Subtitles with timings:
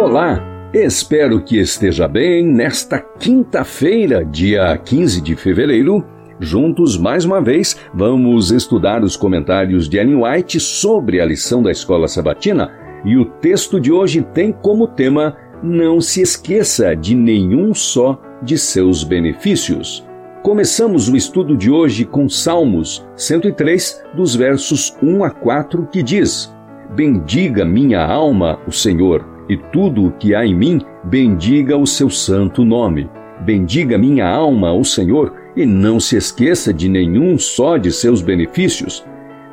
[0.00, 6.02] Olá, espero que esteja bem nesta quinta-feira, dia 15 de fevereiro.
[6.40, 11.70] Juntos, mais uma vez, vamos estudar os comentários de Ellen White sobre a lição da
[11.70, 12.72] escola sabatina
[13.04, 18.56] e o texto de hoje tem como tema Não se esqueça de nenhum só de
[18.56, 20.02] seus benefícios.
[20.42, 26.50] Começamos o estudo de hoje com Salmos 103, dos versos 1 a 4, que diz:
[26.96, 32.08] Bendiga minha alma o Senhor e tudo o que há em mim, bendiga o seu
[32.08, 33.10] santo nome.
[33.40, 39.04] Bendiga minha alma o Senhor e não se esqueça de nenhum só de seus benefícios.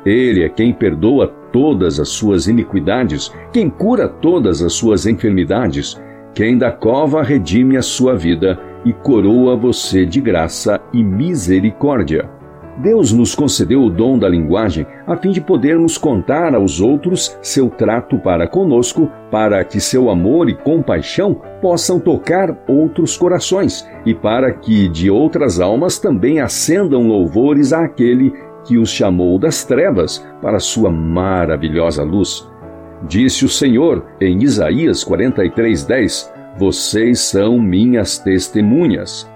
[0.06, 6.00] Ele é quem perdoa todas as suas iniquidades, quem cura todas as suas enfermidades,
[6.32, 12.37] quem da cova redime a sua vida e coroa você de graça e misericórdia.
[12.78, 17.68] Deus nos concedeu o dom da linguagem a fim de podermos contar aos outros seu
[17.68, 24.52] trato para conosco, para que seu amor e compaixão possam tocar outros corações e para
[24.52, 28.32] que de outras almas também acendam louvores àquele
[28.64, 32.48] que os chamou das trevas para sua maravilhosa luz.
[33.08, 39.28] Disse o Senhor em Isaías 43:10: Vocês são minhas testemunhas.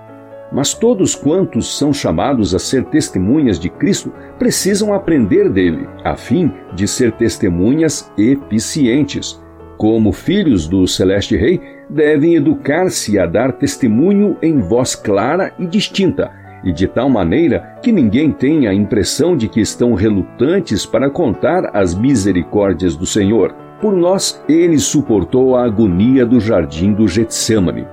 [0.52, 6.52] Mas todos quantos são chamados a ser testemunhas de Cristo precisam aprender dele, a fim
[6.74, 9.40] de ser testemunhas eficientes.
[9.78, 16.30] Como filhos do Celeste Rei, devem educar-se a dar testemunho em voz clara e distinta,
[16.62, 21.70] e de tal maneira que ninguém tenha a impressão de que estão relutantes para contar
[21.74, 23.54] as misericórdias do Senhor.
[23.80, 27.86] Por nós, ele suportou a agonia do jardim do Getsemane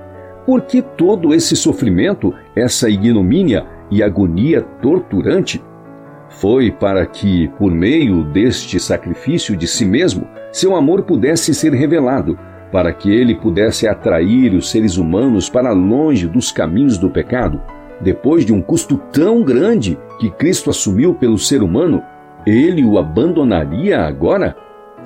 [0.50, 5.62] por que todo esse sofrimento, essa ignomínia e agonia torturante?
[6.28, 12.36] Foi para que, por meio deste sacrifício de si mesmo, seu amor pudesse ser revelado,
[12.72, 17.62] para que ele pudesse atrair os seres humanos para longe dos caminhos do pecado.
[18.00, 22.02] Depois de um custo tão grande que Cristo assumiu pelo ser humano,
[22.44, 24.56] ele o abandonaria agora?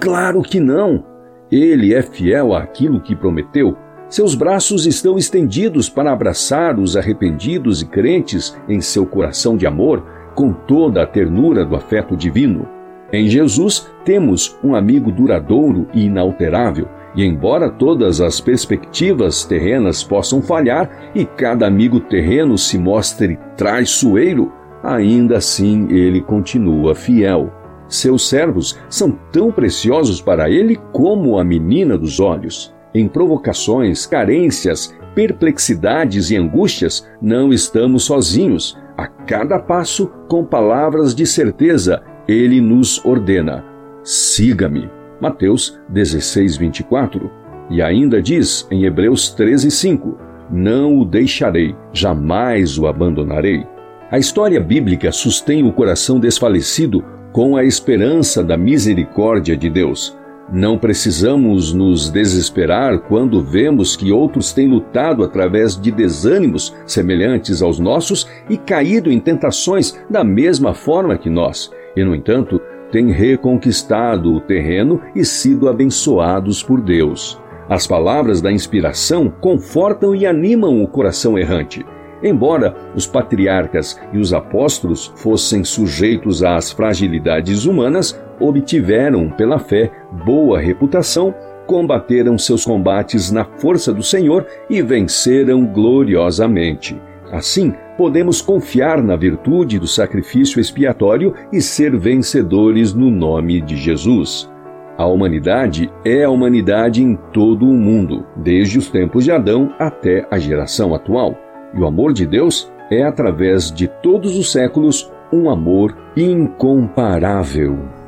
[0.01, 1.05] Claro que não!
[1.53, 3.77] Ele é fiel àquilo que prometeu
[4.15, 10.05] seus braços estão estendidos para abraçar os arrependidos e crentes em seu coração de amor,
[10.37, 12.69] com toda a ternura do afeto divino.
[13.13, 20.41] Em Jesus temos um amigo duradouro e inalterável, e embora todas as perspectivas terrenas possam
[20.41, 27.53] falhar e cada amigo terreno se mostre traiçoeiro, ainda assim ele continua fiel.
[27.89, 34.95] Seus servos são tão preciosos para ele como a menina dos olhos em provocações, carências,
[35.15, 38.79] perplexidades e angústias, não estamos sozinhos.
[38.97, 43.65] A cada passo, com palavras de certeza, ele nos ordena:
[44.03, 44.89] siga-me.
[45.21, 47.31] Mateus 16, 24.
[47.71, 50.19] E ainda diz em Hebreus 13, 5:
[50.51, 53.67] Não o deixarei, jamais o abandonarei.
[54.11, 60.17] A história bíblica sustém o coração desfalecido com a esperança da misericórdia de Deus.
[60.53, 67.79] Não precisamos nos desesperar quando vemos que outros têm lutado através de desânimos semelhantes aos
[67.79, 72.61] nossos e caído em tentações da mesma forma que nós, e, no entanto,
[72.93, 77.41] têm reconquistado o terreno e sido abençoados por Deus.
[77.69, 81.85] As palavras da inspiração confortam e animam o coração errante.
[82.23, 89.91] Embora os patriarcas e os apóstolos fossem sujeitos às fragilidades humanas, obtiveram, pela fé,
[90.25, 91.35] boa reputação,
[91.67, 97.01] combateram seus combates na força do Senhor e venceram gloriosamente.
[97.33, 104.51] Assim, podemos confiar na virtude do sacrifício expiatório e ser vencedores no nome de Jesus.
[104.97, 110.27] A humanidade é a humanidade em todo o mundo, desde os tempos de Adão até
[110.31, 111.37] a geração atual.
[111.75, 118.04] E o amor de Deus é, através de todos os séculos, um amor incomparável.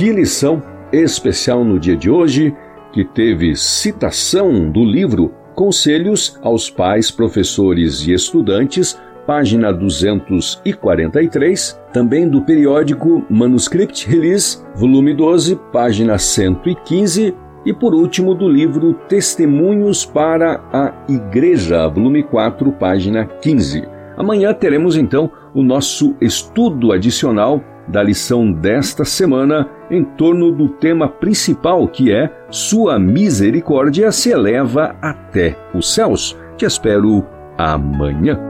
[0.00, 2.56] Que lição especial no dia de hoje,
[2.90, 12.40] que teve citação do livro Conselhos aos Pais, Professores e Estudantes, página 243, também do
[12.40, 17.34] periódico Manuscript Release, volume 12, página 115,
[17.66, 23.86] e por último do livro Testemunhos para a Igreja, volume 4, página 15.
[24.16, 31.08] Amanhã teremos então o nosso estudo adicional da lição desta semana em torno do tema
[31.08, 36.36] principal que é Sua misericórdia se eleva até os céus.
[36.56, 37.26] Te espero
[37.58, 38.49] amanhã.